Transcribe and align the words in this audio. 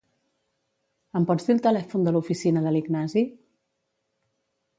Em 1.19 1.27
pots 1.31 1.45
dir 1.49 1.53
el 1.57 1.61
telèfon 1.67 2.07
de 2.07 2.15
l'oficina 2.15 2.65
de 2.65 2.73
l'Ignasi? 2.75 3.25